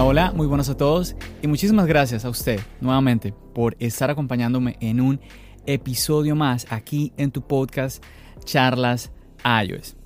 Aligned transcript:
Hola, 0.00 0.32
muy 0.32 0.46
buenas 0.46 0.68
a 0.68 0.76
todos 0.76 1.16
y 1.42 1.48
muchísimas 1.48 1.86
gracias 1.86 2.24
a 2.24 2.30
usted 2.30 2.60
nuevamente 2.80 3.34
por 3.52 3.76
estar 3.80 4.10
acompañándome 4.10 4.76
en 4.80 5.00
un 5.00 5.20
episodio 5.66 6.36
más 6.36 6.66
aquí 6.70 7.12
en 7.16 7.32
tu 7.32 7.42
podcast 7.42 8.02
Charlas 8.44 9.10
iOS. 9.44 9.96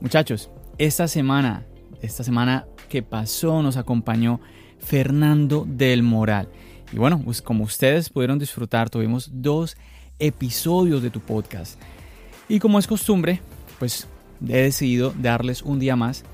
Muchachos, 0.00 0.50
esta 0.78 1.06
semana, 1.08 1.66
esta 2.00 2.24
semana 2.24 2.66
que 2.88 3.02
pasó 3.02 3.62
nos 3.62 3.76
acompañó 3.76 4.40
Fernando 4.78 5.66
del 5.68 6.02
Moral. 6.02 6.48
Y 6.90 6.96
bueno, 6.96 7.20
pues 7.22 7.42
como 7.42 7.64
ustedes 7.64 8.08
pudieron 8.08 8.38
disfrutar, 8.38 8.88
tuvimos 8.88 9.30
dos 9.32 9.76
episodios 10.18 11.02
de 11.02 11.10
tu 11.10 11.20
podcast. 11.20 11.78
Y 12.48 12.58
como 12.58 12.78
es 12.78 12.86
costumbre, 12.86 13.42
pues 13.78 14.08
he 14.48 14.62
decidido 14.62 15.12
darles 15.16 15.62
un 15.62 15.78
día 15.78 15.96
más 15.96 16.24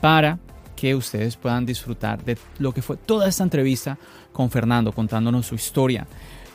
para 0.00 0.40
que 0.80 0.94
ustedes 0.94 1.36
puedan 1.36 1.66
disfrutar 1.66 2.24
de 2.24 2.38
lo 2.58 2.72
que 2.72 2.80
fue 2.80 2.96
toda 2.96 3.28
esta 3.28 3.42
entrevista 3.42 3.98
con 4.32 4.50
Fernando, 4.50 4.92
contándonos 4.92 5.44
su 5.44 5.54
historia, 5.54 6.06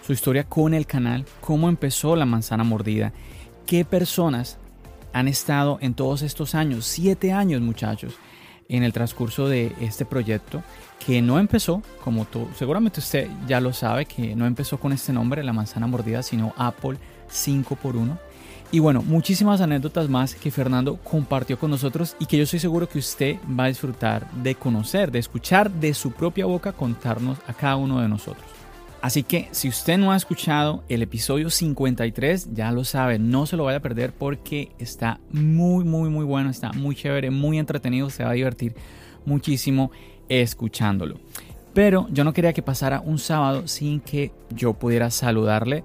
su 0.03 0.13
historia 0.13 0.45
con 0.45 0.73
el 0.73 0.87
canal, 0.87 1.25
cómo 1.41 1.69
empezó 1.69 2.15
la 2.15 2.25
manzana 2.25 2.63
mordida, 2.63 3.13
qué 3.67 3.85
personas 3.85 4.57
han 5.13 5.27
estado 5.27 5.77
en 5.79 5.93
todos 5.93 6.23
estos 6.23 6.55
años, 6.55 6.87
siete 6.87 7.33
años 7.33 7.61
muchachos, 7.61 8.15
en 8.67 8.81
el 8.81 8.93
transcurso 8.93 9.47
de 9.47 9.75
este 9.79 10.05
proyecto 10.05 10.63
que 11.05 11.21
no 11.21 11.37
empezó, 11.37 11.83
como 12.03 12.25
tú, 12.25 12.47
seguramente 12.57 13.01
usted 13.01 13.29
ya 13.47 13.61
lo 13.61 13.73
sabe, 13.73 14.07
que 14.07 14.35
no 14.35 14.47
empezó 14.47 14.79
con 14.79 14.91
este 14.91 15.13
nombre, 15.13 15.43
la 15.43 15.53
manzana 15.53 15.85
mordida, 15.85 16.23
sino 16.23 16.51
Apple 16.57 16.97
5x1. 17.29 18.17
Y 18.71 18.79
bueno, 18.79 19.01
muchísimas 19.03 19.61
anécdotas 19.61 20.09
más 20.09 20.35
que 20.35 20.51
Fernando 20.51 20.97
compartió 20.97 21.57
con 21.57 21.71
nosotros 21.71 22.15
y 22.19 22.25
que 22.25 22.37
yo 22.37 22.43
estoy 22.43 22.59
seguro 22.59 22.89
que 22.89 22.99
usted 22.99 23.37
va 23.57 23.65
a 23.65 23.67
disfrutar 23.69 24.29
de 24.31 24.55
conocer, 24.55 25.11
de 25.11 25.19
escuchar 25.19 25.71
de 25.71 25.93
su 25.93 26.11
propia 26.11 26.45
boca 26.45 26.73
contarnos 26.73 27.37
a 27.47 27.53
cada 27.53 27.77
uno 27.77 28.01
de 28.01 28.09
nosotros. 28.09 28.45
Así 29.05 29.21
que 29.21 29.49
si 29.51 29.69
usted 29.69 29.99
no 29.99 30.11
ha 30.11 30.17
escuchado 30.17 30.83
el 30.89 31.03
episodio 31.03 31.51
53, 31.51 32.55
ya 32.55 32.71
lo 32.71 32.83
sabe, 32.83 33.19
no 33.19 33.45
se 33.45 33.55
lo 33.55 33.65
vaya 33.65 33.77
a 33.77 33.81
perder 33.81 34.11
porque 34.11 34.71
está 34.79 35.19
muy, 35.31 35.83
muy, 35.83 36.09
muy 36.09 36.25
bueno, 36.25 36.49
está 36.49 36.71
muy 36.73 36.95
chévere, 36.95 37.29
muy 37.29 37.59
entretenido, 37.59 38.09
se 38.09 38.23
va 38.23 38.31
a 38.31 38.33
divertir 38.33 38.73
muchísimo 39.23 39.91
escuchándolo. 40.27 41.19
Pero 41.75 42.07
yo 42.09 42.23
no 42.23 42.33
quería 42.33 42.53
que 42.53 42.63
pasara 42.63 42.99
un 42.99 43.19
sábado 43.19 43.67
sin 43.67 43.99
que 43.99 44.31
yo 44.49 44.73
pudiera 44.73 45.11
saludarle, 45.11 45.83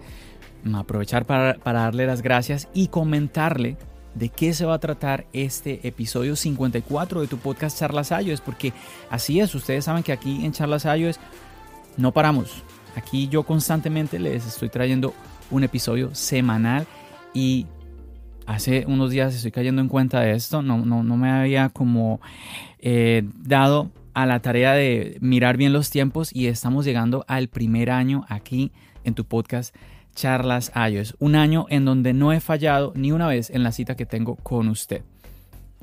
aprovechar 0.75 1.25
para, 1.27 1.56
darle 1.62 2.06
las 2.06 2.22
gracias 2.22 2.69
y 2.75 2.89
comentarle 2.89 3.77
de 4.14 4.28
qué 4.28 4.53
se 4.55 4.64
va 4.64 4.75
a 4.75 4.78
tratar 4.80 5.27
este 5.33 5.86
episodio 5.86 6.34
54 6.34 7.20
de 7.20 7.27
tu 7.28 7.39
podcast 7.39 7.78
Charlas 7.78 8.11
es 8.11 8.41
porque 8.41 8.72
así 9.08 9.41
es, 9.41 9.55
ustedes 9.55 9.84
saben 9.84 10.02
que 10.02 10.12
aquí 10.12 10.44
en 10.44 10.52
Charlas 10.52 10.84
es 10.84 11.20
no 11.97 12.12
paramos. 12.12 12.62
Aquí 12.97 13.28
yo 13.28 13.44
constantemente 13.44 14.19
les 14.19 14.47
estoy 14.47 14.69
trayendo 14.69 15.14
un 15.50 15.64
episodio 15.64 16.14
semanal 16.14 16.86
y 17.33 17.67
hace 18.47 18.84
unos 18.86 19.11
días 19.11 19.34
estoy 19.34 19.52
cayendo 19.52 19.80
en 19.80 19.89
cuenta 19.89 20.20
de 20.20 20.33
esto, 20.33 20.62
no, 20.62 20.78
no, 20.78 21.05
no 21.05 21.17
me 21.17 21.30
había 21.30 21.69
como 21.69 22.20
eh, 22.78 23.22
dado 23.36 23.91
a 24.14 24.27
la 24.27 24.41
tarea 24.41 24.72
de 24.72 25.19
mirar 25.20 25.56
bien 25.56 25.72
los 25.72 25.91
tiempos 25.91 26.34
y 26.34 26.47
estamos 26.47 26.84
llegando 26.84 27.24
al 27.28 27.48
primer 27.48 27.91
año 27.91 28.24
aquí 28.28 28.72
en 29.05 29.14
tu 29.14 29.24
podcast 29.24 29.74
Charlas 30.21 30.71
iOS. 30.75 31.17
Un 31.19 31.35
año 31.35 31.65
en 31.71 31.87
donde 31.87 32.13
no 32.13 32.31
he 32.35 32.41
fallado 32.41 32.93
ni 32.95 33.11
una 33.11 33.27
vez 33.27 33.49
en 33.49 33.63
la 33.63 33.73
cita 33.73 33.97
que 33.97 34.05
tengo 34.05 34.37
con 34.37 34.69
usted. 34.69 35.03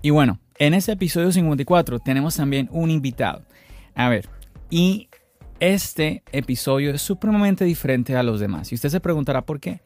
Y 0.03 0.11
bueno, 0.11 0.39
en 0.59 0.75
este 0.75 0.91
episodio 0.91 1.31
54 1.31 1.97
tenemos 1.99 2.35
también 2.35 2.69
un 2.71 2.91
invitado. 2.91 3.41
A 3.95 4.09
ver, 4.09 4.29
y 4.69 5.09
este 5.59 6.21
episodio 6.31 6.91
es 6.91 7.01
supremamente 7.01 7.65
diferente 7.65 8.15
a 8.15 8.21
los 8.21 8.39
demás. 8.39 8.71
Y 8.71 8.75
usted 8.75 8.89
se 8.89 8.99
preguntará 8.99 9.41
por 9.41 9.59
qué. 9.59 9.81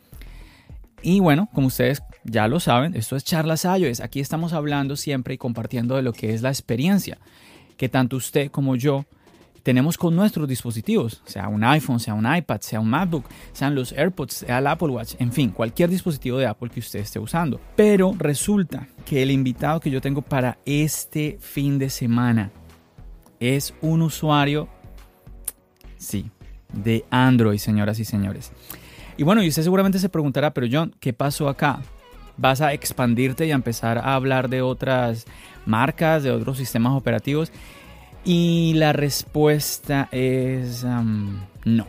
Y 1.01 1.21
bueno, 1.21 1.47
como 1.53 1.67
ustedes 1.67 2.03
ya 2.25 2.49
lo 2.49 2.59
saben, 2.59 2.93
esto 2.93 3.15
es 3.15 3.23
Charlas 3.23 3.63
iOS. 3.63 4.01
Aquí 4.01 4.19
estamos 4.19 4.51
hablando 4.51 4.97
siempre 4.97 5.33
y 5.33 5.37
compartiendo 5.37 5.95
de 5.95 6.01
lo 6.01 6.11
que 6.11 6.33
es 6.33 6.41
la 6.41 6.49
experiencia 6.49 7.19
que 7.77 7.87
tanto 7.87 8.17
usted 8.17 8.51
como 8.51 8.75
yo 8.75 9.05
tenemos 9.63 9.97
con 9.97 10.15
nuestros 10.15 10.47
dispositivos, 10.47 11.21
sea 11.25 11.47
un 11.47 11.63
iPhone, 11.63 11.99
sea 11.99 12.13
un 12.13 12.25
iPad, 12.33 12.61
sea 12.61 12.79
un 12.79 12.89
MacBook, 12.89 13.25
sean 13.53 13.75
los 13.75 13.91
AirPods, 13.91 14.33
sea 14.33 14.59
el 14.59 14.67
Apple 14.67 14.89
Watch, 14.89 15.15
en 15.19 15.31
fin, 15.31 15.49
cualquier 15.49 15.89
dispositivo 15.89 16.37
de 16.37 16.47
Apple 16.47 16.69
que 16.69 16.79
usted 16.79 16.99
esté 16.99 17.19
usando. 17.19 17.59
Pero 17.75 18.13
resulta 18.17 18.87
que 19.05 19.21
el 19.21 19.31
invitado 19.31 19.79
que 19.79 19.91
yo 19.91 20.01
tengo 20.01 20.21
para 20.21 20.57
este 20.65 21.37
fin 21.39 21.77
de 21.77 21.89
semana 21.89 22.51
es 23.39 23.73
un 23.81 24.01
usuario, 24.01 24.67
sí, 25.97 26.31
de 26.73 27.05
Android, 27.09 27.57
señoras 27.57 27.99
y 27.99 28.05
señores. 28.05 28.51
Y 29.17 29.23
bueno, 29.23 29.43
y 29.43 29.49
usted 29.49 29.63
seguramente 29.63 29.99
se 29.99 30.09
preguntará, 30.09 30.53
pero 30.53 30.67
John, 30.71 30.95
¿qué 30.99 31.13
pasó 31.13 31.49
acá? 31.49 31.81
¿Vas 32.37 32.61
a 32.61 32.73
expandirte 32.73 33.45
y 33.45 33.51
a 33.51 33.55
empezar 33.55 33.97
a 33.99 34.15
hablar 34.15 34.49
de 34.49 34.61
otras 34.61 35.25
marcas, 35.65 36.23
de 36.23 36.31
otros 36.31 36.57
sistemas 36.57 36.93
operativos? 36.93 37.51
Y 38.23 38.73
la 38.75 38.93
respuesta 38.93 40.07
es 40.11 40.85
no. 41.65 41.87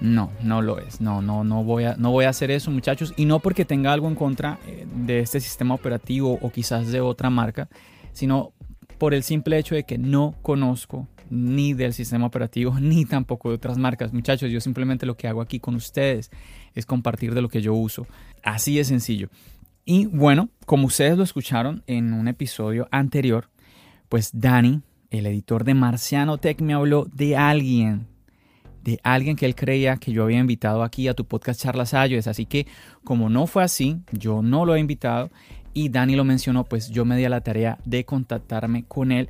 No, 0.00 0.32
no 0.42 0.60
lo 0.60 0.80
es. 0.80 1.00
No, 1.00 1.22
no, 1.22 1.44
no 1.44 1.62
voy 1.62 1.84
a, 1.84 1.96
no 1.96 2.10
voy 2.10 2.24
a 2.24 2.30
hacer 2.30 2.50
eso, 2.50 2.70
muchachos. 2.70 3.14
Y 3.16 3.26
no 3.26 3.38
porque 3.38 3.64
tenga 3.64 3.92
algo 3.92 4.08
en 4.08 4.16
contra 4.16 4.58
eh, 4.66 4.86
de 4.92 5.20
este 5.20 5.40
sistema 5.40 5.74
operativo 5.74 6.38
o 6.42 6.50
quizás 6.50 6.90
de 6.90 7.00
otra 7.00 7.30
marca, 7.30 7.68
sino 8.12 8.52
por 8.98 9.14
el 9.14 9.22
simple 9.22 9.56
hecho 9.56 9.74
de 9.74 9.84
que 9.84 9.96
no 9.96 10.34
conozco 10.42 11.08
ni 11.30 11.74
del 11.74 11.92
sistema 11.92 12.26
operativo 12.26 12.74
ni 12.80 13.04
tampoco 13.04 13.50
de 13.50 13.56
otras 13.56 13.78
marcas. 13.78 14.12
Muchachos, 14.12 14.50
yo 14.50 14.60
simplemente 14.60 15.06
lo 15.06 15.16
que 15.16 15.28
hago 15.28 15.40
aquí 15.40 15.60
con 15.60 15.74
ustedes 15.74 16.30
es 16.74 16.86
compartir 16.86 17.34
de 17.34 17.42
lo 17.42 17.48
que 17.48 17.62
yo 17.62 17.74
uso. 17.74 18.06
Así 18.42 18.76
de 18.76 18.84
sencillo. 18.84 19.28
Y 19.84 20.06
bueno, 20.06 20.48
como 20.66 20.86
ustedes 20.86 21.16
lo 21.16 21.24
escucharon 21.24 21.82
en 21.86 22.14
un 22.14 22.26
episodio 22.26 22.88
anterior, 22.90 23.50
pues 24.08 24.30
Dani, 24.32 24.82
el 25.14 25.26
editor 25.26 25.64
de 25.64 25.74
Marciano 25.74 26.38
Tech, 26.38 26.60
me 26.60 26.74
habló 26.74 27.06
de 27.12 27.36
alguien, 27.36 28.06
de 28.82 28.98
alguien 29.02 29.36
que 29.36 29.46
él 29.46 29.54
creía 29.54 29.96
que 29.96 30.12
yo 30.12 30.24
había 30.24 30.38
invitado 30.38 30.82
aquí 30.82 31.08
a 31.08 31.14
tu 31.14 31.24
podcast 31.24 31.62
Charlas 31.62 31.94
Ayos. 31.94 32.26
Así 32.26 32.46
que 32.46 32.66
como 33.04 33.28
no 33.28 33.46
fue 33.46 33.62
así, 33.62 34.00
yo 34.12 34.42
no 34.42 34.64
lo 34.64 34.74
he 34.74 34.80
invitado 34.80 35.30
y 35.72 35.88
Dani 35.88 36.16
lo 36.16 36.24
mencionó, 36.24 36.64
pues 36.64 36.90
yo 36.90 37.04
me 37.04 37.16
di 37.16 37.24
a 37.24 37.28
la 37.28 37.40
tarea 37.40 37.78
de 37.84 38.04
contactarme 38.04 38.84
con 38.84 39.12
él 39.12 39.28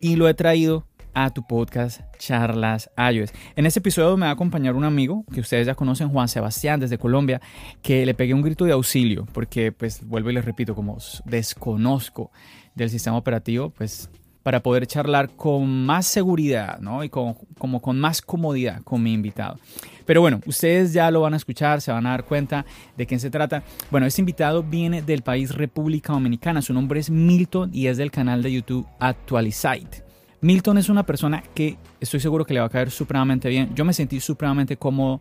y 0.00 0.16
lo 0.16 0.28
he 0.28 0.34
traído 0.34 0.86
a 1.12 1.30
tu 1.30 1.46
podcast 1.46 2.00
Charlas 2.18 2.90
iOS. 2.96 3.32
En 3.56 3.66
este 3.66 3.80
episodio 3.80 4.16
me 4.16 4.26
va 4.26 4.30
a 4.30 4.34
acompañar 4.34 4.74
un 4.74 4.84
amigo 4.84 5.24
que 5.32 5.40
ustedes 5.40 5.66
ya 5.66 5.74
conocen, 5.74 6.08
Juan 6.08 6.28
Sebastián, 6.28 6.80
desde 6.80 6.98
Colombia, 6.98 7.40
que 7.82 8.06
le 8.06 8.14
pegué 8.14 8.32
un 8.32 8.42
grito 8.42 8.64
de 8.64 8.72
auxilio, 8.72 9.26
porque 9.32 9.72
pues 9.72 10.06
vuelvo 10.06 10.30
y 10.30 10.34
les 10.34 10.44
repito, 10.44 10.74
como 10.74 10.98
desconozco 11.24 12.30
del 12.74 12.90
sistema 12.90 13.16
operativo, 13.16 13.70
pues 13.70 14.08
para 14.42 14.62
poder 14.62 14.86
charlar 14.86 15.30
con 15.30 15.84
más 15.84 16.06
seguridad, 16.06 16.78
¿no? 16.80 17.04
Y 17.04 17.08
con, 17.08 17.34
como 17.58 17.80
con 17.80 17.98
más 17.98 18.22
comodidad 18.22 18.82
con 18.82 19.02
mi 19.02 19.12
invitado. 19.12 19.58
Pero 20.06 20.22
bueno, 20.22 20.40
ustedes 20.46 20.92
ya 20.92 21.10
lo 21.10 21.20
van 21.20 21.34
a 21.34 21.36
escuchar, 21.36 21.80
se 21.80 21.92
van 21.92 22.06
a 22.06 22.10
dar 22.10 22.24
cuenta 22.24 22.64
de 22.96 23.06
quién 23.06 23.20
se 23.20 23.30
trata. 23.30 23.62
Bueno, 23.90 24.06
este 24.06 24.22
invitado 24.22 24.62
viene 24.62 25.02
del 25.02 25.22
país 25.22 25.54
República 25.54 26.12
Dominicana, 26.12 26.62
su 26.62 26.72
nombre 26.72 27.00
es 27.00 27.10
Milton 27.10 27.70
y 27.72 27.86
es 27.86 27.96
del 27.96 28.10
canal 28.10 28.42
de 28.42 28.52
YouTube 28.52 28.86
Actualizate. 28.98 30.04
Milton 30.40 30.78
es 30.78 30.88
una 30.88 31.04
persona 31.04 31.42
que 31.54 31.76
estoy 32.00 32.20
seguro 32.20 32.46
que 32.46 32.54
le 32.54 32.60
va 32.60 32.66
a 32.66 32.70
caer 32.70 32.90
supremamente 32.90 33.48
bien. 33.48 33.74
Yo 33.74 33.84
me 33.84 33.92
sentí 33.92 34.20
supremamente 34.20 34.78
cómodo 34.78 35.20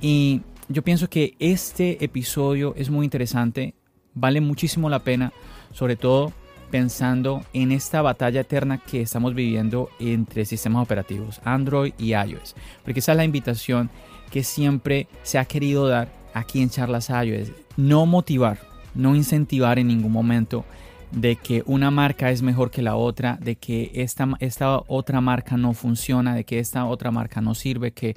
y 0.00 0.42
yo 0.68 0.82
pienso 0.82 1.10
que 1.10 1.34
este 1.40 2.02
episodio 2.04 2.72
es 2.76 2.88
muy 2.88 3.04
interesante, 3.04 3.74
vale 4.14 4.40
muchísimo 4.40 4.88
la 4.88 5.00
pena, 5.00 5.32
sobre 5.72 5.96
todo 5.96 6.32
pensando 6.74 7.44
en 7.52 7.70
esta 7.70 8.02
batalla 8.02 8.40
eterna 8.40 8.78
que 8.78 9.00
estamos 9.00 9.32
viviendo 9.32 9.90
entre 10.00 10.44
sistemas 10.44 10.82
operativos 10.82 11.40
Android 11.44 11.92
y 11.98 12.14
iOS, 12.14 12.56
porque 12.82 12.98
esa 12.98 13.12
es 13.12 13.16
la 13.16 13.24
invitación 13.24 13.90
que 14.32 14.42
siempre 14.42 15.06
se 15.22 15.38
ha 15.38 15.44
querido 15.44 15.86
dar 15.86 16.08
aquí 16.32 16.60
en 16.60 16.70
Charlas 16.70 17.10
iOS, 17.10 17.52
no 17.76 18.06
motivar, 18.06 18.58
no 18.92 19.14
incentivar 19.14 19.78
en 19.78 19.86
ningún 19.86 20.10
momento 20.10 20.64
de 21.12 21.36
que 21.36 21.62
una 21.64 21.92
marca 21.92 22.32
es 22.32 22.42
mejor 22.42 22.72
que 22.72 22.82
la 22.82 22.96
otra, 22.96 23.38
de 23.40 23.54
que 23.54 23.92
esta, 23.94 24.30
esta 24.40 24.80
otra 24.88 25.20
marca 25.20 25.56
no 25.56 25.74
funciona, 25.74 26.34
de 26.34 26.42
que 26.42 26.58
esta 26.58 26.86
otra 26.86 27.12
marca 27.12 27.40
no 27.40 27.54
sirve, 27.54 27.92
que 27.92 28.16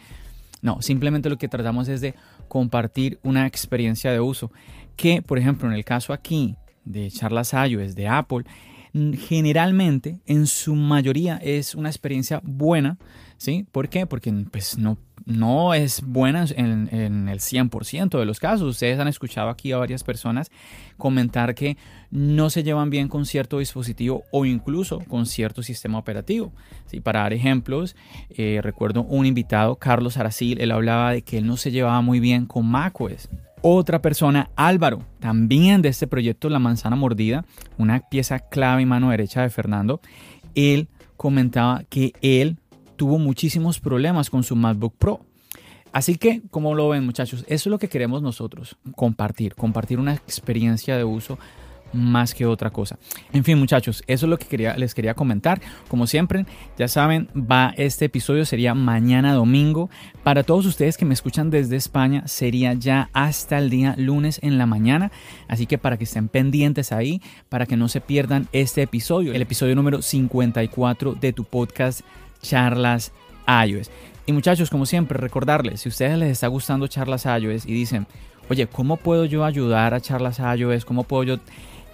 no, 0.63 0.81
simplemente 0.81 1.29
lo 1.29 1.37
que 1.37 1.47
tratamos 1.47 1.89
es 1.89 2.01
de 2.01 2.15
compartir 2.47 3.19
una 3.21 3.45
experiencia 3.45 4.11
de 4.11 4.19
uso. 4.19 4.51
Que, 4.95 5.21
por 5.21 5.37
ejemplo, 5.37 5.69
en 5.69 5.75
el 5.75 5.85
caso 5.85 6.11
aquí 6.11 6.55
de 6.87 7.11
Charlas 7.11 7.53
iOS 7.53 7.95
de 7.95 8.07
Apple, 8.07 8.45
generalmente, 8.93 10.19
en 10.25 10.47
su 10.47 10.75
mayoría, 10.75 11.37
es 11.37 11.75
una 11.75 11.89
experiencia 11.89 12.41
buena, 12.43 12.97
¿sí? 13.37 13.65
¿Por 13.71 13.89
qué? 13.89 14.07
Porque 14.07 14.31
pues, 14.51 14.77
no, 14.77 14.97
no 15.25 15.73
es 15.73 16.01
buena 16.01 16.45
en, 16.55 16.89
en 16.91 17.29
el 17.29 17.39
100% 17.39 18.17
de 18.17 18.25
los 18.25 18.39
casos. 18.39 18.67
Ustedes 18.67 18.99
han 18.99 19.07
escuchado 19.07 19.49
aquí 19.49 19.71
a 19.71 19.77
varias 19.77 20.03
personas 20.03 20.49
comentar 20.97 21.53
que 21.53 21.77
no 22.09 22.49
se 22.49 22.63
llevan 22.63 22.89
bien 22.89 23.07
con 23.07 23.25
cierto 23.25 23.59
dispositivo 23.59 24.23
o 24.31 24.45
incluso 24.45 24.99
con 25.07 25.25
cierto 25.25 25.61
sistema 25.61 25.99
operativo. 25.99 26.51
¿sí? 26.87 26.99
Para 26.99 27.21
dar 27.21 27.33
ejemplos, 27.33 27.95
eh, 28.29 28.61
recuerdo 28.63 29.03
un 29.03 29.25
invitado, 29.25 29.75
Carlos 29.75 30.17
Aracil, 30.17 30.59
él 30.61 30.71
hablaba 30.71 31.11
de 31.11 31.21
que 31.21 31.39
él 31.39 31.45
no 31.45 31.57
se 31.57 31.71
llevaba 31.71 32.01
muy 32.01 32.19
bien 32.19 32.45
con 32.45 32.65
macOS. 32.65 33.29
Otra 33.61 34.01
persona, 34.01 34.49
Álvaro, 34.55 35.01
también 35.19 35.81
de 35.81 35.89
este 35.89 36.07
proyecto 36.07 36.49
La 36.49 36.59
Manzana 36.59 36.95
Mordida, 36.95 37.43
una 37.77 37.99
pieza 38.01 38.39
clave 38.39 38.83
y 38.83 38.85
mano 38.85 39.09
derecha 39.09 39.41
de 39.41 39.49
Fernando, 39.49 39.99
él 40.53 40.87
comentaba 41.15 41.83
que 41.89 42.13
él 42.21 42.57
tuvo 42.97 43.17
muchísimos 43.17 43.79
problemas 43.79 44.29
con 44.29 44.43
su 44.43 44.55
MacBook 44.55 44.95
Pro. 44.97 45.21
Así 45.91 46.17
que, 46.17 46.41
como 46.51 46.75
lo 46.75 46.89
ven 46.89 47.05
muchachos, 47.05 47.45
eso 47.47 47.69
es 47.69 47.71
lo 47.71 47.79
que 47.79 47.89
queremos 47.89 48.21
nosotros, 48.21 48.77
compartir, 48.95 49.55
compartir 49.55 49.99
una 49.99 50.13
experiencia 50.13 50.95
de 50.95 51.03
uso 51.03 51.39
más 51.93 52.33
que 52.33 52.45
otra 52.45 52.69
cosa. 52.69 52.97
En 53.33 53.43
fin, 53.43 53.57
muchachos, 53.57 54.03
eso 54.07 54.25
es 54.25 54.29
lo 54.29 54.37
que 54.37 54.45
quería, 54.45 54.75
les 54.77 54.93
quería 54.93 55.13
comentar. 55.13 55.61
Como 55.87 56.07
siempre, 56.07 56.45
ya 56.77 56.87
saben, 56.87 57.29
va 57.35 57.73
este 57.77 58.05
episodio 58.05 58.45
sería 58.45 58.73
mañana 58.73 59.33
domingo. 59.33 59.89
Para 60.23 60.43
todos 60.43 60.65
ustedes 60.65 60.97
que 60.97 61.05
me 61.05 61.13
escuchan 61.13 61.49
desde 61.49 61.75
España, 61.75 62.27
sería 62.27 62.73
ya 62.73 63.09
hasta 63.13 63.57
el 63.57 63.69
día 63.69 63.95
lunes 63.97 64.39
en 64.43 64.57
la 64.57 64.65
mañana. 64.65 65.11
Así 65.47 65.65
que 65.65 65.77
para 65.77 65.97
que 65.97 66.03
estén 66.03 66.27
pendientes 66.27 66.91
ahí, 66.91 67.21
para 67.49 67.65
que 67.65 67.77
no 67.77 67.87
se 67.87 68.01
pierdan 68.01 68.47
este 68.51 68.81
episodio, 68.81 69.33
el 69.33 69.41
episodio 69.41 69.75
número 69.75 70.01
54 70.01 71.15
de 71.15 71.33
tu 71.33 71.43
podcast 71.43 72.01
Charlas 72.41 73.11
iOS. 73.47 73.89
Y 74.25 74.33
muchachos, 74.33 74.69
como 74.69 74.85
siempre, 74.85 75.17
recordarles, 75.17 75.81
si 75.81 75.89
a 75.89 75.91
ustedes 75.91 76.17
les 76.17 76.31
está 76.31 76.47
gustando 76.47 76.87
Charlas 76.87 77.25
iOS 77.25 77.65
y 77.65 77.73
dicen, 77.73 78.07
oye, 78.49 78.67
¿cómo 78.67 78.97
puedo 78.97 79.25
yo 79.25 79.45
ayudar 79.45 79.93
a 79.93 80.01
Charlas 80.01 80.39
iOS? 80.39 80.83
¿Cómo 80.83 81.03
puedo 81.03 81.23
yo 81.23 81.37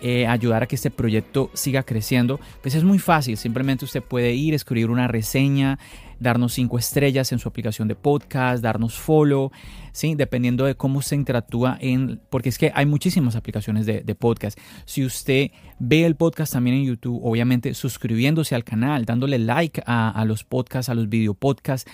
eh, 0.03 0.27
ayudar 0.27 0.63
a 0.63 0.67
que 0.67 0.75
este 0.75 0.91
proyecto 0.91 1.49
siga 1.53 1.83
creciendo? 1.83 2.39
Pues 2.61 2.75
es 2.75 2.83
muy 2.83 2.99
fácil, 2.99 3.37
simplemente 3.37 3.85
usted 3.85 4.03
puede 4.03 4.33
ir, 4.33 4.53
escribir 4.53 4.89
una 4.89 5.07
reseña, 5.07 5.79
darnos 6.19 6.53
cinco 6.53 6.77
estrellas 6.77 7.31
en 7.31 7.39
su 7.39 7.47
aplicación 7.47 7.87
de 7.87 7.95
podcast, 7.95 8.61
darnos 8.61 8.97
follow, 8.99 9.51
¿sí? 9.93 10.15
dependiendo 10.15 10.65
de 10.65 10.75
cómo 10.75 11.01
se 11.01 11.15
interactúa 11.15 11.77
en, 11.79 12.19
porque 12.29 12.49
es 12.49 12.57
que 12.57 12.71
hay 12.75 12.85
muchísimas 12.85 13.35
aplicaciones 13.35 13.85
de, 13.85 14.15
podcast. 14.15 14.59
Si 14.85 15.05
usted 15.05 15.51
ve 15.79 16.05
el 16.05 16.15
podcast 16.15 16.53
también 16.53 16.75
en 16.75 16.85
YouTube, 16.85 17.19
obviamente 17.23 17.73
suscribiéndose 17.73 18.55
al 18.55 18.63
canal, 18.63 19.05
dándole 19.05 19.39
like 19.39 19.81
a, 19.85 20.09
a 20.09 20.25
los 20.25 20.43
podcasts, 20.43 20.89
a 20.89 20.95
los 20.95 21.09
video 21.09 21.33
podcasts, 21.33 21.89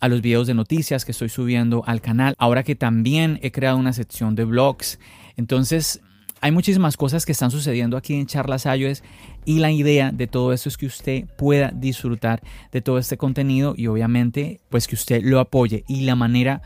a 0.00 0.08
los 0.08 0.20
videos 0.20 0.46
de 0.46 0.54
noticias 0.54 1.04
que 1.04 1.12
estoy 1.12 1.30
subiendo 1.30 1.82
al 1.86 2.00
canal, 2.00 2.34
ahora 2.38 2.62
que 2.62 2.74
también 2.74 3.38
he 3.42 3.50
creado 3.52 3.78
una 3.78 3.94
sección 3.94 4.34
de 4.34 4.44
blogs. 4.44 4.98
Entonces, 5.36 6.00
hay 6.44 6.52
muchísimas 6.52 6.98
cosas 6.98 7.24
que 7.24 7.32
están 7.32 7.50
sucediendo 7.50 7.96
aquí 7.96 8.12
en 8.12 8.26
Charlas 8.26 8.66
iOS 8.66 9.02
y 9.46 9.60
la 9.60 9.70
idea 9.70 10.12
de 10.12 10.26
todo 10.26 10.52
esto 10.52 10.68
es 10.68 10.76
que 10.76 10.84
usted 10.84 11.24
pueda 11.38 11.72
disfrutar 11.74 12.42
de 12.70 12.82
todo 12.82 12.98
este 12.98 13.16
contenido 13.16 13.72
y 13.74 13.86
obviamente 13.86 14.60
pues 14.68 14.86
que 14.86 14.94
usted 14.94 15.22
lo 15.22 15.40
apoye. 15.40 15.84
Y 15.88 16.02
la 16.02 16.16
manera 16.16 16.60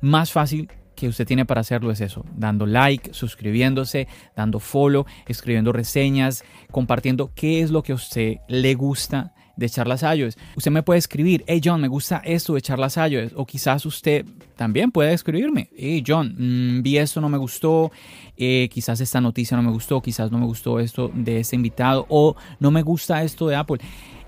más 0.00 0.32
fácil 0.32 0.70
que 0.96 1.08
usted 1.08 1.26
tiene 1.26 1.44
para 1.44 1.60
hacerlo 1.60 1.90
es 1.90 2.00
eso, 2.00 2.24
dando 2.36 2.64
like, 2.64 3.12
suscribiéndose, 3.12 4.08
dando 4.34 4.60
follow, 4.60 5.04
escribiendo 5.26 5.74
reseñas, 5.74 6.42
compartiendo 6.70 7.30
qué 7.34 7.60
es 7.60 7.70
lo 7.70 7.82
que 7.82 7.92
a 7.92 7.96
usted 7.96 8.38
le 8.48 8.72
gusta 8.76 9.34
de 9.58 9.68
charlas 9.68 10.02
iOS. 10.02 10.38
Usted 10.56 10.70
me 10.70 10.82
puede 10.82 10.98
escribir, 10.98 11.44
hey 11.46 11.60
John, 11.62 11.80
me 11.80 11.88
gusta 11.88 12.22
esto 12.24 12.54
de 12.54 12.62
charlas 12.62 12.96
iOS. 12.96 13.32
O 13.34 13.44
quizás 13.44 13.84
usted 13.84 14.24
también 14.56 14.92
puede 14.92 15.12
escribirme, 15.12 15.68
hey 15.76 16.02
John, 16.06 16.34
mm, 16.38 16.82
vi 16.82 16.96
esto, 16.96 17.20
no 17.20 17.28
me 17.28 17.38
gustó, 17.38 17.90
eh, 18.36 18.68
quizás 18.72 19.00
esta 19.00 19.20
noticia 19.20 19.56
no 19.56 19.62
me 19.64 19.70
gustó, 19.70 20.00
quizás 20.00 20.30
no 20.30 20.38
me 20.38 20.46
gustó 20.46 20.78
esto 20.78 21.10
de 21.12 21.40
este 21.40 21.56
invitado 21.56 22.06
o 22.08 22.36
no 22.60 22.70
me 22.70 22.82
gusta 22.82 23.22
esto 23.24 23.48
de 23.48 23.56
Apple. 23.56 23.78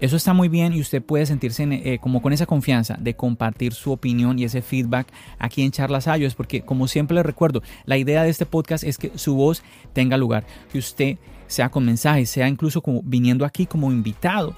Eso 0.00 0.16
está 0.16 0.32
muy 0.32 0.48
bien 0.48 0.72
y 0.72 0.80
usted 0.80 1.02
puede 1.02 1.26
sentirse 1.26 1.62
eh, 1.62 1.98
como 2.00 2.22
con 2.22 2.32
esa 2.32 2.46
confianza 2.46 2.96
de 2.98 3.14
compartir 3.14 3.72
su 3.72 3.92
opinión 3.92 4.38
y 4.38 4.44
ese 4.44 4.62
feedback 4.62 5.12
aquí 5.38 5.62
en 5.62 5.70
Charlas 5.70 6.06
iOS, 6.06 6.34
porque 6.34 6.62
como 6.62 6.88
siempre 6.88 7.14
le 7.14 7.22
recuerdo, 7.22 7.62
la 7.84 7.98
idea 7.98 8.24
de 8.24 8.30
este 8.30 8.46
podcast 8.46 8.82
es 8.82 8.98
que 8.98 9.12
su 9.16 9.36
voz 9.36 9.62
tenga 9.92 10.16
lugar, 10.16 10.44
que 10.72 10.78
usted 10.78 11.18
sea 11.46 11.68
con 11.68 11.84
mensajes, 11.84 12.30
sea 12.30 12.48
incluso 12.48 12.80
como 12.80 13.02
viniendo 13.04 13.44
aquí 13.44 13.66
como 13.66 13.92
invitado 13.92 14.56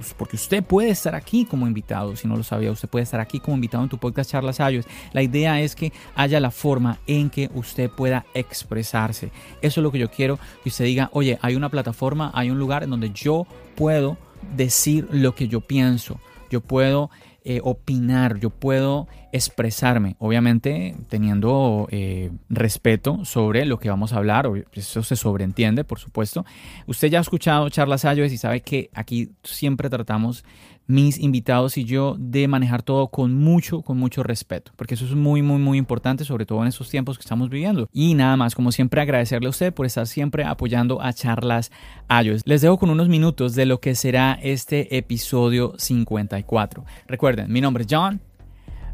pues, 0.00 0.14
porque 0.14 0.36
usted 0.36 0.64
puede 0.64 0.88
estar 0.88 1.14
aquí 1.14 1.44
como 1.44 1.66
invitado, 1.66 2.16
si 2.16 2.26
no 2.26 2.34
lo 2.34 2.42
sabía, 2.42 2.72
usted 2.72 2.88
puede 2.88 3.02
estar 3.02 3.20
aquí 3.20 3.38
como 3.38 3.54
invitado 3.54 3.82
en 3.82 3.90
tu 3.90 3.98
podcast 3.98 4.30
Charlas 4.30 4.58
iOS. 4.58 4.86
La 5.12 5.20
idea 5.20 5.60
es 5.60 5.76
que 5.76 5.92
haya 6.14 6.40
la 6.40 6.50
forma 6.50 7.00
en 7.06 7.28
que 7.28 7.50
usted 7.52 7.90
pueda 7.90 8.24
expresarse. 8.32 9.30
Eso 9.60 9.80
es 9.80 9.82
lo 9.82 9.92
que 9.92 9.98
yo 9.98 10.10
quiero, 10.10 10.38
que 10.62 10.70
usted 10.70 10.86
diga, 10.86 11.10
oye, 11.12 11.38
hay 11.42 11.54
una 11.54 11.68
plataforma, 11.68 12.30
hay 12.32 12.50
un 12.50 12.58
lugar 12.58 12.82
en 12.82 12.88
donde 12.88 13.10
yo 13.10 13.46
puedo 13.76 14.16
decir 14.56 15.06
lo 15.10 15.34
que 15.34 15.48
yo 15.48 15.60
pienso, 15.60 16.18
yo 16.48 16.62
puedo 16.62 17.10
eh, 17.44 17.60
opinar, 17.62 18.38
yo 18.38 18.50
puedo 18.50 19.08
expresarme, 19.32 20.16
obviamente 20.18 20.96
teniendo 21.08 21.88
eh, 21.90 22.30
respeto 22.48 23.24
sobre 23.24 23.64
lo 23.64 23.78
que 23.78 23.88
vamos 23.88 24.12
a 24.12 24.16
hablar, 24.16 24.50
eso 24.72 25.02
se 25.02 25.16
sobreentiende, 25.16 25.84
por 25.84 25.98
supuesto. 25.98 26.44
Usted 26.86 27.08
ya 27.08 27.18
ha 27.18 27.22
escuchado 27.22 27.68
charlas 27.70 28.04
iOS 28.04 28.32
y 28.32 28.38
sabe 28.38 28.60
que 28.60 28.90
aquí 28.92 29.30
siempre 29.42 29.88
tratamos 29.88 30.44
mis 30.90 31.18
invitados 31.18 31.78
y 31.78 31.84
yo 31.84 32.16
de 32.18 32.48
manejar 32.48 32.82
todo 32.82 33.08
con 33.08 33.34
mucho, 33.34 33.82
con 33.82 33.96
mucho 33.96 34.22
respeto, 34.22 34.72
porque 34.76 34.94
eso 34.94 35.04
es 35.04 35.14
muy, 35.14 35.40
muy, 35.40 35.58
muy 35.58 35.78
importante, 35.78 36.24
sobre 36.24 36.46
todo 36.46 36.62
en 36.62 36.68
estos 36.68 36.90
tiempos 36.90 37.16
que 37.16 37.22
estamos 37.22 37.48
viviendo. 37.48 37.88
Y 37.92 38.14
nada 38.14 38.36
más, 38.36 38.54
como 38.54 38.72
siempre, 38.72 39.00
agradecerle 39.00 39.46
a 39.46 39.50
usted 39.50 39.72
por 39.72 39.86
estar 39.86 40.06
siempre 40.06 40.44
apoyando 40.44 41.00
a 41.00 41.12
Charlas 41.12 41.70
iOS. 42.08 42.42
Les 42.44 42.60
dejo 42.60 42.76
con 42.76 42.90
unos 42.90 43.08
minutos 43.08 43.54
de 43.54 43.66
lo 43.66 43.80
que 43.80 43.94
será 43.94 44.38
este 44.42 44.96
episodio 44.96 45.74
54. 45.78 46.84
Recuerden, 47.06 47.52
mi 47.52 47.60
nombre 47.60 47.84
es 47.84 47.88
John. 47.88 48.20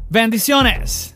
Bendiciones. 0.09 1.15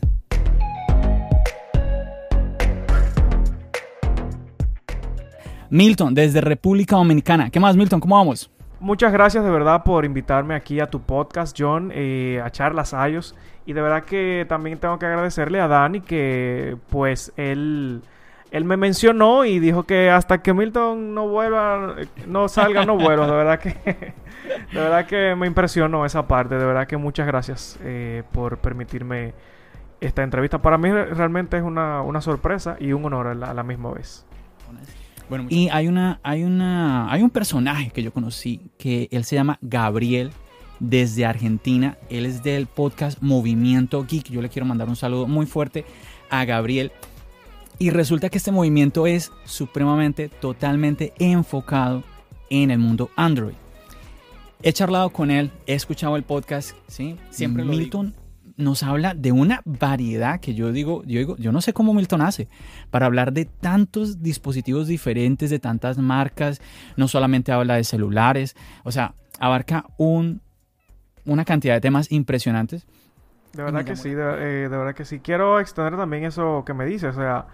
Milton, 5.70 6.12
desde 6.12 6.40
República 6.40 6.96
Dominicana. 6.96 7.48
¿Qué 7.50 7.58
más, 7.60 7.76
Milton? 7.76 8.00
¿Cómo 8.00 8.16
vamos? 8.16 8.50
Muchas 8.82 9.12
gracias 9.12 9.44
de 9.44 9.50
verdad 9.50 9.84
por 9.84 10.04
invitarme 10.04 10.56
aquí 10.56 10.80
a 10.80 10.90
tu 10.90 11.02
podcast, 11.02 11.56
John, 11.56 11.92
eh, 11.94 12.42
a 12.44 12.50
Charlas 12.50 12.92
Ayos. 12.94 13.36
Y 13.64 13.74
de 13.74 13.80
verdad 13.80 14.02
que 14.02 14.44
también 14.48 14.80
tengo 14.80 14.98
que 14.98 15.06
agradecerle 15.06 15.60
a 15.60 15.68
Dani 15.68 16.00
que 16.00 16.76
pues 16.90 17.32
él, 17.36 18.02
él 18.50 18.64
me 18.64 18.76
mencionó 18.76 19.44
y 19.44 19.60
dijo 19.60 19.84
que 19.84 20.10
hasta 20.10 20.42
que 20.42 20.52
Milton 20.52 21.14
no 21.14 21.28
vuelva, 21.28 21.94
no 22.26 22.48
salga, 22.48 22.84
no 22.84 22.96
vuelva. 22.96 23.28
De 23.28 23.32
verdad 23.32 23.60
que, 23.60 23.68
de 24.72 24.80
verdad 24.80 25.06
que 25.06 25.36
me 25.36 25.46
impresionó 25.46 26.04
esa 26.04 26.26
parte. 26.26 26.56
De 26.56 26.64
verdad 26.64 26.88
que 26.88 26.96
muchas 26.96 27.28
gracias 27.28 27.78
eh, 27.84 28.24
por 28.32 28.58
permitirme 28.58 29.32
esta 30.00 30.24
entrevista. 30.24 30.60
Para 30.60 30.76
mí 30.76 30.90
realmente 30.90 31.56
es 31.56 31.62
una, 31.62 32.02
una 32.02 32.20
sorpresa 32.20 32.74
y 32.80 32.92
un 32.92 33.04
honor 33.04 33.28
a 33.28 33.54
la 33.54 33.62
misma 33.62 33.92
vez 33.92 34.26
y 35.48 35.68
hay 35.70 35.88
una, 35.88 36.20
hay 36.22 36.44
una, 36.44 37.10
hay 37.12 37.22
un 37.22 37.30
personaje 37.30 37.90
que 37.90 38.02
yo 38.02 38.12
conocí 38.12 38.60
que 38.78 39.08
él 39.10 39.24
se 39.24 39.36
llama 39.36 39.58
Gabriel 39.62 40.30
desde 40.80 41.24
Argentina. 41.24 41.96
Él 42.10 42.26
es 42.26 42.42
del 42.42 42.66
podcast 42.66 43.20
Movimiento 43.22 44.04
Geek. 44.04 44.30
Yo 44.30 44.42
le 44.42 44.48
quiero 44.48 44.66
mandar 44.66 44.88
un 44.88 44.96
saludo 44.96 45.26
muy 45.26 45.46
fuerte 45.46 45.84
a 46.30 46.44
Gabriel. 46.44 46.92
Y 47.78 47.90
resulta 47.90 48.28
que 48.28 48.38
este 48.38 48.52
movimiento 48.52 49.06
es 49.06 49.32
supremamente, 49.44 50.28
totalmente 50.28 51.12
enfocado 51.18 52.02
en 52.50 52.70
el 52.70 52.78
mundo 52.78 53.10
Android. 53.16 53.54
He 54.62 54.72
charlado 54.72 55.10
con 55.10 55.30
él, 55.30 55.50
he 55.66 55.74
escuchado 55.74 56.16
el 56.16 56.22
podcast, 56.22 56.76
¿sí? 56.86 57.16
Siempre 57.30 57.64
Milton 57.64 58.14
nos 58.56 58.82
habla 58.82 59.14
de 59.14 59.32
una 59.32 59.62
variedad 59.64 60.40
que 60.40 60.54
yo 60.54 60.72
digo, 60.72 61.02
yo 61.04 61.18
digo, 61.18 61.36
yo 61.38 61.52
no 61.52 61.60
sé 61.60 61.72
cómo 61.72 61.94
Milton 61.94 62.22
hace 62.22 62.48
para 62.90 63.06
hablar 63.06 63.32
de 63.32 63.44
tantos 63.44 64.22
dispositivos 64.22 64.86
diferentes, 64.86 65.50
de 65.50 65.58
tantas 65.58 65.98
marcas, 65.98 66.60
no 66.96 67.08
solamente 67.08 67.52
habla 67.52 67.76
de 67.76 67.84
celulares, 67.84 68.56
o 68.84 68.92
sea, 68.92 69.14
abarca 69.38 69.84
un, 69.96 70.40
una 71.24 71.44
cantidad 71.44 71.74
de 71.74 71.80
temas 71.80 72.10
impresionantes. 72.12 72.86
De 73.52 73.62
verdad 73.62 73.84
que 73.84 73.96
sí, 73.96 74.10
de, 74.10 74.22
eh, 74.22 74.68
de, 74.68 74.76
verdad 74.76 74.94
que 74.94 75.04
sí. 75.04 75.20
Quiero 75.20 75.60
extender 75.60 75.96
también 75.96 76.24
eso 76.24 76.62
que 76.64 76.72
me 76.72 76.86
dice, 76.86 77.08
o 77.08 77.12
sea, 77.12 77.46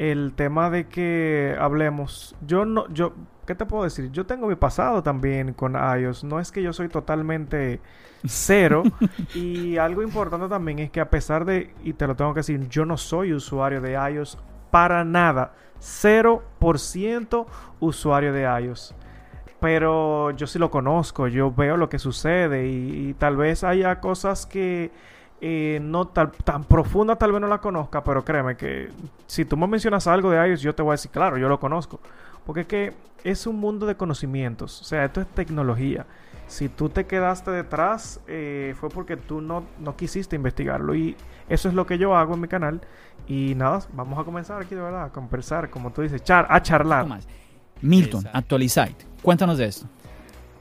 el 0.00 0.32
tema 0.34 0.70
de 0.70 0.88
que 0.88 1.54
hablemos, 1.60 2.34
yo 2.46 2.64
no, 2.64 2.88
yo, 2.88 3.12
¿qué 3.46 3.54
te 3.54 3.66
puedo 3.66 3.84
decir? 3.84 4.10
Yo 4.12 4.24
tengo 4.24 4.46
mi 4.46 4.54
pasado 4.54 5.02
también 5.02 5.52
con 5.52 5.74
iOS, 5.74 6.24
no 6.24 6.40
es 6.40 6.50
que 6.50 6.62
yo 6.62 6.72
soy 6.72 6.88
totalmente 6.88 7.82
cero. 8.24 8.82
y 9.34 9.76
algo 9.76 10.02
importante 10.02 10.48
también 10.48 10.78
es 10.78 10.90
que 10.90 11.00
a 11.02 11.10
pesar 11.10 11.44
de, 11.44 11.74
y 11.84 11.92
te 11.92 12.06
lo 12.06 12.16
tengo 12.16 12.32
que 12.32 12.40
decir, 12.40 12.66
yo 12.70 12.86
no 12.86 12.96
soy 12.96 13.34
usuario 13.34 13.82
de 13.82 13.92
iOS 13.92 14.38
para 14.70 15.04
nada. 15.04 15.52
0% 15.80 17.46
usuario 17.80 18.32
de 18.32 18.42
iOS. 18.42 18.94
pero 19.60 20.30
yo 20.30 20.46
sí 20.46 20.58
lo 20.58 20.70
conozco, 20.70 21.28
yo 21.28 21.52
veo 21.52 21.76
lo 21.76 21.90
que 21.90 21.98
sucede 21.98 22.68
y, 22.68 23.14
tal 23.18 23.36
vez 23.36 23.64
haya 23.64 24.00
cosas 24.00 24.46
que 24.46 24.92
eh, 25.40 25.78
no 25.82 26.06
tan, 26.08 26.32
tan 26.44 26.64
profunda 26.64 27.16
tal 27.16 27.32
vez 27.32 27.40
no 27.40 27.48
la 27.48 27.58
conozca, 27.58 28.04
pero 28.04 28.24
créeme 28.24 28.56
que 28.56 28.90
si 29.26 29.44
tú 29.44 29.56
me 29.56 29.66
mencionas 29.66 30.06
algo 30.06 30.30
de 30.30 30.48
iOS 30.48 30.60
yo 30.60 30.74
te 30.74 30.82
voy 30.82 30.90
a 30.90 30.94
decir, 30.94 31.10
claro, 31.10 31.38
yo 31.38 31.48
lo 31.48 31.58
conozco, 31.58 32.00
porque 32.44 32.60
es 32.60 32.66
que 32.66 32.92
es 33.24 33.46
un 33.46 33.56
mundo 33.56 33.86
de 33.86 33.96
conocimientos, 33.96 34.80
o 34.80 34.84
sea, 34.84 35.04
esto 35.04 35.20
es 35.20 35.26
tecnología. 35.28 36.06
Si 36.46 36.68
tú 36.68 36.88
te 36.88 37.06
quedaste 37.06 37.52
detrás 37.52 38.20
eh, 38.26 38.74
fue 38.78 38.88
porque 38.88 39.16
tú 39.16 39.40
no, 39.40 39.64
no 39.78 39.94
quisiste 39.96 40.34
investigarlo 40.34 40.96
y 40.96 41.16
eso 41.48 41.68
es 41.68 41.74
lo 41.74 41.86
que 41.86 41.96
yo 41.96 42.16
hago 42.16 42.34
en 42.34 42.40
mi 42.40 42.48
canal 42.48 42.80
y 43.28 43.54
nada, 43.54 43.80
vamos 43.92 44.18
a 44.18 44.24
comenzar 44.24 44.60
aquí 44.60 44.74
de 44.74 44.82
verdad 44.82 45.04
a 45.04 45.08
conversar, 45.10 45.70
como 45.70 45.92
tú 45.92 46.02
dices, 46.02 46.22
char 46.24 46.46
a 46.50 46.60
charlar. 46.60 47.06
Milton, 47.80 48.24
Actualizite. 48.32 49.06
Cuéntanos 49.22 49.58
de 49.58 49.66
esto. 49.66 49.86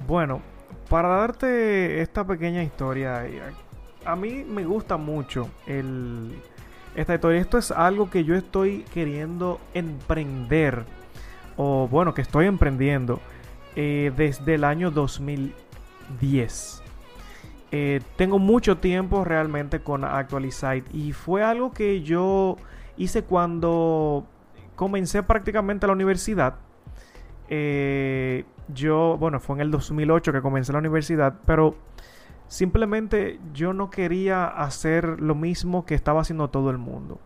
Bueno, 0.08 0.42
para 0.90 1.10
darte 1.10 2.02
esta 2.02 2.26
pequeña 2.26 2.64
historia, 2.64 3.26
a 4.12 4.16
mí 4.16 4.44
me 4.44 4.66
gusta 4.66 4.98
mucho 4.98 5.50
el, 5.68 6.36
esta 6.96 7.16
historia. 7.16 7.39
Esto 7.39 7.58
es 7.58 7.72
algo 7.72 8.10
que 8.10 8.24
yo 8.24 8.36
estoy 8.36 8.84
queriendo 8.94 9.60
emprender, 9.74 10.86
o 11.58 11.88
bueno, 11.88 12.13
que 12.13 12.22
estoy 12.22 12.46
emprendiendo 12.46 13.20
eh, 13.75 14.12
desde 14.16 14.56
el 14.56 14.63
año 14.63 14.92
2010. 14.92 16.84
Eh, 17.72 18.01
tengo 18.16 18.39
mucho 18.39 18.78
tiempo 18.78 19.24
realmente 19.24 19.82
con 19.82 20.04
Actualizite 20.04 20.86
y 20.92 21.13
fue 21.13 21.44
algo 21.44 21.72
que 21.72 22.01
yo 22.01 22.58
hice 22.98 23.24
cuando 23.24 24.25
comencé 24.75 25.22
prácticamente 25.22 25.86
la 25.86 25.94
universidad 25.94 26.56
eh, 27.50 28.46
yo, 28.68 29.18
bueno, 29.20 29.39
fue 29.39 29.56
en 29.56 29.62
el 29.62 29.72
2008 29.72 30.32
que 30.32 30.42
comencé 30.42 30.72
la 30.72 30.80
universidad, 30.80 31.34
pero 31.46 31.75
simplemente 32.50 33.39
yo 33.53 33.72
no 33.72 33.89
quería 33.89 34.46
hacer 34.46 35.22
lo 35.22 35.36
mismo 35.36 35.86
que 35.86 35.96
estaba 35.96 36.22
haciendo 36.22 36.50
todo 36.50 36.72
el 36.72 36.77
mundo. 36.77 37.20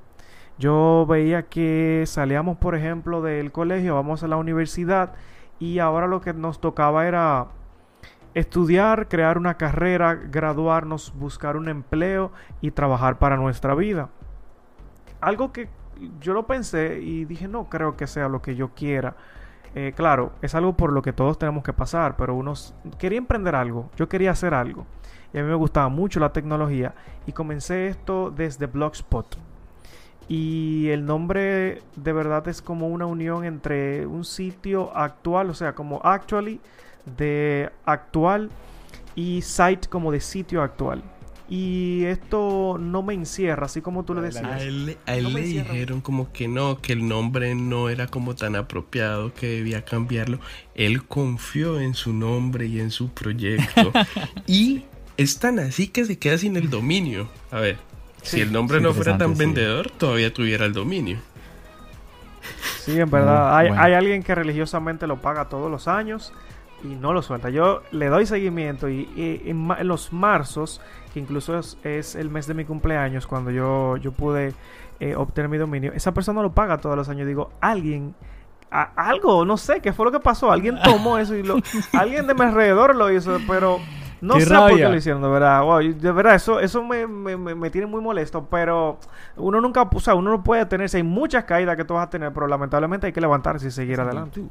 Yo 0.60 1.08
veía 1.10 1.44
que 1.44 2.04
salíamos, 2.06 2.58
por 2.58 2.76
ejemplo, 2.76 3.24
del 3.24 3.52
colegio, 3.52 3.96
vamos 3.96 4.22
a 4.22 4.28
la 4.28 4.38
universidad 4.38 5.14
y 5.58 5.80
ahora 5.80 6.06
lo 6.06 6.22
que 6.22 6.34
nos 6.34 6.62
tocaba 6.62 7.08
era 7.08 7.48
estudiar, 8.34 9.08
crear 9.08 9.38
una 9.38 9.58
carrera, 9.58 10.14
graduarnos, 10.14 11.14
buscar 11.16 11.58
un 11.58 11.70
empleo 11.70 12.32
y 12.62 12.72
trabajar 12.72 13.18
para 13.18 13.38
nuestra 13.38 13.74
vida. 13.74 14.10
Algo 15.22 15.54
que 15.54 15.70
yo 16.20 16.34
lo 16.34 16.46
pensé 16.46 17.00
y 17.02 17.26
dije, 17.26 17.48
no 17.48 17.70
creo 17.70 17.96
que 17.96 18.08
sea 18.08 18.28
lo 18.28 18.42
que 18.42 18.56
yo 18.56 18.74
quiera. 18.74 19.16
Eh, 19.76 19.94
claro, 19.96 20.34
es 20.42 20.54
algo 20.54 20.74
por 20.74 20.92
lo 20.92 21.02
que 21.02 21.14
todos 21.14 21.40
tenemos 21.40 21.64
que 21.64 21.74
pasar, 21.74 22.16
pero 22.16 22.36
uno 22.36 22.54
quería 23.00 23.18
emprender 23.18 23.56
algo, 23.56 23.90
yo 23.96 24.08
quería 24.08 24.32
hacer 24.32 24.54
algo. 24.54 24.86
Y 25.34 25.40
a 25.40 25.44
mí 25.44 25.50
me 25.50 25.56
gustaba 25.56 25.90
mucho 25.90 26.20
la 26.20 26.32
tecnología 26.32 26.94
y 27.26 27.32
comencé 27.32 27.88
esto 27.88 28.30
desde 28.30 28.68
Blogspot. 28.68 29.38
Y 30.28 30.90
el 30.90 31.06
nombre 31.06 31.82
de 31.96 32.14
verdad 32.14 32.48
es 32.48 32.62
como 32.62 32.88
una 32.88 33.08
unión 33.08 33.44
entre 33.44 34.06
un 34.06 34.24
sitio 34.24 34.96
actual, 34.96 35.50
o 35.50 35.54
sea, 35.54 35.74
como 35.74 36.02
actually 36.04 36.62
de 37.18 37.70
actual 37.86 38.50
y 39.16 39.42
site 39.42 39.90
como 39.90 40.12
de 40.12 40.22
sitio 40.22 40.62
actual. 40.62 41.04
Y 41.50 42.06
esto 42.06 42.78
no 42.80 43.04
me 43.04 43.14
encierra, 43.14 43.66
así 43.66 43.82
como 43.82 44.04
tú 44.04 44.14
le 44.14 44.22
decías. 44.22 44.46
A 44.46 44.62
él, 44.62 44.98
le 45.08 45.42
dijeron 45.42 46.02
como 46.02 46.32
que 46.32 46.48
no, 46.48 46.80
que 46.80 46.94
el 46.94 47.08
nombre 47.08 47.54
no 47.54 47.90
era 47.90 48.08
como 48.08 48.36
tan 48.36 48.56
apropiado, 48.56 49.34
que 49.34 49.48
debía 49.48 49.84
cambiarlo. 49.84 50.40
Él 50.74 51.04
confió 51.04 51.80
en 51.80 51.96
su 51.96 52.14
nombre 52.14 52.68
y 52.68 52.80
en 52.80 52.92
su 52.92 53.10
proyecto. 53.10 53.92
y 54.48 54.84
es 55.18 55.38
tan 55.40 55.60
así 55.60 55.88
que 55.88 56.06
se 56.06 56.18
queda 56.18 56.38
sin 56.38 56.56
el 56.56 56.70
dominio. 56.70 57.30
A 57.52 57.60
ver, 57.60 57.78
si 58.22 58.40
el 58.40 58.52
nombre 58.52 58.80
no 58.80 58.94
fuera 58.94 59.18
tan 59.18 59.38
vendedor, 59.38 59.92
todavía 59.92 60.34
tuviera 60.34 60.66
el 60.66 60.74
dominio. 60.74 61.20
Sí, 62.80 63.00
en 63.00 63.10
verdad. 63.10 63.58
hay, 63.58 63.70
hay 63.70 63.94
alguien 63.94 64.24
que 64.24 64.34
religiosamente 64.34 65.08
lo 65.08 65.22
paga 65.22 65.50
todos 65.50 65.70
los 65.70 65.88
años 65.88 66.34
y 66.84 66.88
no 66.88 67.14
lo 67.14 67.22
suelta. 67.22 67.50
Yo 67.50 67.84
le 67.92 68.08
doy 68.08 68.26
seguimiento 68.26 68.90
y, 68.90 69.08
en, 69.46 69.68
los 69.88 70.12
marzos, 70.12 70.82
que 71.14 71.20
incluso 71.20 71.60
es, 71.84 72.16
el 72.16 72.30
mes 72.30 72.48
de 72.48 72.54
mi 72.54 72.66
cumpleaños, 72.66 73.28
cuando 73.28 73.52
yo, 73.52 73.98
yo 73.98 74.12
pude 74.12 74.54
eh, 75.00 75.16
obtener 75.16 75.50
mi 75.50 75.58
dominio, 75.58 75.94
esa 75.94 76.14
persona 76.14 76.42
lo 76.42 76.52
paga 76.52 76.80
todos 76.80 76.96
los 76.96 77.08
años. 77.08 77.28
Digo, 77.28 77.52
alguien, 77.62 78.16
algo, 78.72 79.46
no 79.46 79.58
sé, 79.58 79.80
¿qué 79.80 79.94
fue 79.94 80.06
lo 80.06 80.12
que 80.12 80.20
pasó? 80.20 80.52
Alguien 80.52 80.80
tomó 80.84 81.18
eso 81.20 81.36
y 81.36 81.44
lo, 81.44 81.58
alguien 81.94 82.26
de 82.26 82.34
mi 82.34 82.42
alrededor 82.42 82.96
lo 82.96 83.12
hizo, 83.12 83.38
pero 83.48 83.80
no 84.22 84.40
sé 84.40 84.56
por 84.56 84.76
qué 84.76 84.90
lo 84.90 84.96
hicieron, 84.96 85.22
de 85.22 85.28
verdad. 85.28 85.64
de 85.80 86.12
verdad, 86.12 86.36
eso, 86.36 86.60
eso 86.60 86.84
me, 86.84 87.06
me, 87.06 87.38
me, 87.38 87.70
tiene 87.70 87.86
muy 87.86 88.02
molesto, 88.02 88.48
pero 88.50 88.98
uno 89.36 89.62
nunca, 89.62 89.84
o 89.84 90.00
sea, 90.00 90.16
uno 90.16 90.32
no 90.32 90.44
puede 90.44 90.66
tenerse, 90.66 90.98
hay 90.98 91.04
muchas 91.04 91.44
caídas 91.44 91.76
que 91.78 91.86
tú 91.86 91.94
vas 91.94 92.08
a 92.08 92.10
tener, 92.10 92.34
pero 92.34 92.48
lamentablemente 92.48 93.06
hay 93.06 93.14
que 93.14 93.22
levantarse 93.22 93.68
y 93.68 93.72
seguir 93.72 94.02
adelante. 94.02 94.42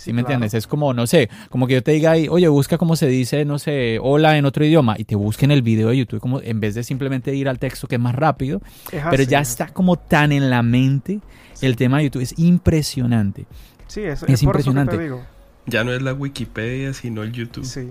¿Sí, 0.00 0.14
me 0.14 0.22
entiendes? 0.22 0.54
Es 0.54 0.66
como, 0.66 0.94
no 0.94 1.06
sé, 1.06 1.28
como 1.50 1.66
que 1.66 1.74
yo 1.74 1.82
te 1.82 1.92
diga 1.92 2.12
ahí, 2.12 2.26
oye, 2.26 2.48
busca 2.48 2.78
cómo 2.78 2.96
se 2.96 3.06
dice, 3.06 3.44
no 3.44 3.58
sé, 3.58 3.98
hola 4.00 4.38
en 4.38 4.46
otro 4.46 4.64
idioma 4.64 4.94
y 4.96 5.04
te 5.04 5.14
busquen 5.14 5.50
el 5.50 5.60
video 5.60 5.90
de 5.90 5.98
YouTube, 5.98 6.20
como 6.20 6.40
en 6.40 6.58
vez 6.58 6.74
de 6.74 6.82
simplemente 6.84 7.34
ir 7.34 7.50
al 7.50 7.58
texto 7.58 7.86
que 7.86 7.96
es 7.96 8.00
más 8.00 8.14
rápido, 8.14 8.62
pero 9.10 9.22
ya 9.24 9.40
está 9.40 9.66
como 9.66 9.96
tan 9.96 10.32
en 10.32 10.48
la 10.48 10.62
mente 10.62 11.20
el 11.60 11.76
tema 11.76 11.98
de 11.98 12.04
YouTube, 12.04 12.22
es 12.22 12.38
impresionante. 12.38 13.44
Sí, 13.88 14.00
es, 14.00 14.22
es, 14.22 14.42
impresionante. 14.42 14.96
digo. 14.96 15.22
Ya 15.66 15.84
no 15.84 15.92
es 15.92 16.00
la 16.00 16.14
Wikipedia, 16.14 16.94
sino 16.94 17.22
el 17.22 17.32
YouTube. 17.32 17.66
Sí. 17.66 17.90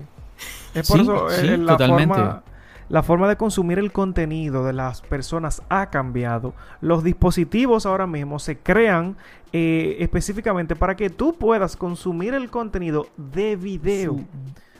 Es 0.74 0.88
por 0.88 0.98
eso 0.98 1.30
eh, 1.30 1.58
la 1.58 1.76
totalmente. 1.76 2.14
Forma, 2.16 2.42
la 2.90 3.04
forma 3.04 3.28
de 3.28 3.36
consumir 3.36 3.78
el 3.78 3.92
contenido 3.92 4.66
de 4.66 4.72
las 4.72 5.00
personas 5.00 5.62
ha 5.68 5.90
cambiado. 5.90 6.54
Los 6.80 7.04
dispositivos 7.04 7.86
ahora 7.86 8.06
mismo 8.06 8.40
se 8.40 8.58
crean 8.58 9.16
eh, 9.52 9.96
específicamente 10.00 10.74
para 10.74 10.96
que 10.96 11.08
tú 11.08 11.34
puedas 11.34 11.76
consumir 11.76 12.34
el 12.34 12.50
contenido 12.50 13.06
de 13.16 13.54
video. 13.54 14.18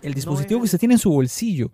El 0.03 0.13
dispositivo 0.13 0.61
que 0.61 0.65
usted 0.65 0.81
tiene 0.81 0.95
en 0.95 0.99
su 0.99 1.11
bolsillo 1.11 1.71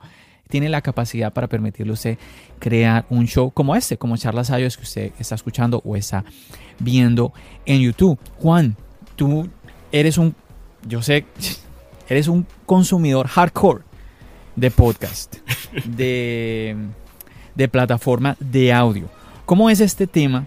tiene 0.48 0.68
la 0.68 0.82
capacidad 0.82 1.32
para 1.32 1.48
permitirle 1.48 1.92
a 1.92 1.94
usted 1.94 2.18
crear 2.58 3.06
un 3.08 3.26
show 3.26 3.50
como 3.50 3.74
este, 3.74 3.96
como 3.96 4.16
charlas 4.18 4.50
iOS 4.50 4.76
que 4.76 4.82
usted 4.82 5.12
está 5.18 5.34
escuchando 5.34 5.80
o 5.84 5.96
está 5.96 6.22
viendo 6.78 7.32
en 7.64 7.80
YouTube. 7.80 8.18
Juan, 8.38 8.76
tú 9.16 9.48
eres 9.90 10.18
un, 10.18 10.34
yo 10.86 11.00
sé, 11.00 11.24
eres 12.08 12.28
un 12.28 12.46
consumidor 12.66 13.26
hardcore 13.26 13.84
de 14.54 14.70
podcast, 14.70 15.36
de, 15.84 16.76
de 17.54 17.68
plataforma 17.68 18.36
de 18.40 18.72
audio. 18.72 19.08
¿Cómo 19.44 19.70
es 19.70 19.80
este 19.80 20.06
tema? 20.06 20.46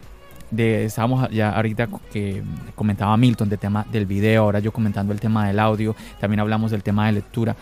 De, 0.51 0.85
estábamos 0.85 1.29
ya 1.29 1.51
ahorita 1.51 1.87
que 2.11 2.43
comentaba 2.75 3.15
Milton 3.17 3.49
del 3.49 3.59
tema 3.59 3.85
del 3.91 4.05
video, 4.05 4.43
ahora 4.43 4.59
yo 4.59 4.71
comentando 4.71 5.13
el 5.13 5.19
tema 5.19 5.47
del 5.47 5.59
audio, 5.59 5.95
también 6.19 6.39
hablamos 6.39 6.71
del 6.71 6.83
tema 6.83 7.05
de 7.05 7.13
lectura. 7.13 7.55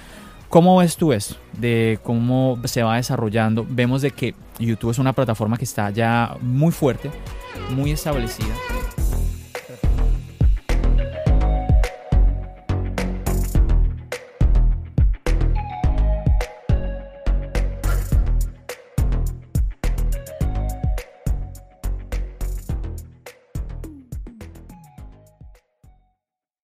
¿Cómo 0.49 0.77
ves 0.77 0.95
tú 0.95 1.11
eso? 1.11 1.35
De 1.59 1.99
cómo 2.03 2.57
se 2.63 2.81
va 2.81 2.95
desarrollando. 2.95 3.65
Vemos 3.69 4.01
de 4.01 4.11
que 4.11 4.33
YouTube 4.59 4.91
es 4.91 4.99
una 4.99 5.11
plataforma 5.11 5.57
que 5.57 5.65
está 5.65 5.89
ya 5.89 6.37
muy 6.41 6.71
fuerte, 6.71 7.11
muy 7.75 7.91
establecida. 7.91 8.53